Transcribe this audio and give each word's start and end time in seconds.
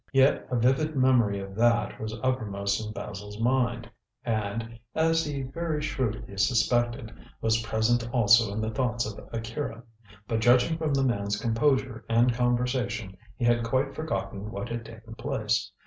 Yet 0.11 0.47
a 0.49 0.55
vivid 0.55 0.95
memory 0.95 1.39
of 1.41 1.53
that 1.57 1.99
was 1.99 2.19
uppermost 2.23 2.83
in 2.83 2.91
Basil's 2.91 3.39
mind, 3.39 3.87
and 4.25 4.79
as 4.95 5.23
he 5.23 5.43
very 5.43 5.79
shrewdly 5.79 6.37
suspected 6.39 7.11
was 7.39 7.61
present 7.61 8.09
also 8.11 8.51
in 8.51 8.61
the 8.61 8.71
thoughts 8.71 9.05
of 9.05 9.23
Akira. 9.31 9.83
But 10.27 10.39
judging 10.39 10.79
from 10.79 10.95
the 10.95 11.03
man's 11.03 11.39
composure 11.39 12.03
and 12.09 12.33
conversation 12.33 13.15
he 13.37 13.45
had 13.45 13.63
quite 13.63 13.93
forgotten 13.93 14.49
what 14.49 14.69
had 14.69 14.85
taken 14.85 15.13
place. 15.13 15.71